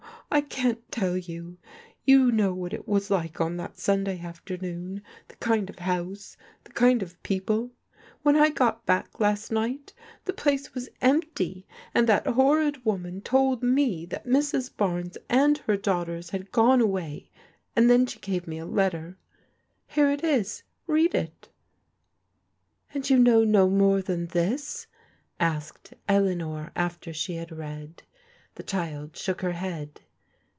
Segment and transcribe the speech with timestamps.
[0.33, 1.57] I can't tell you!
[2.05, 6.37] You know what it was like on that Sun day afternoon,— the kind of house,
[6.63, 7.71] the kind of people*
[8.21, 9.93] When I got back last night,
[10.23, 14.71] the place was empty, and that horrid woman told me that Mrs.
[14.77, 17.29] Barnes and her daughters had gone away,
[17.75, 19.17] and then she gave me a letter.
[19.85, 21.49] Here it is— read it.'*"
[22.93, 24.87] And you know no more than this?
[25.11, 28.03] '* asked Eleanor after she had read.
[28.55, 29.99] The child shook her head.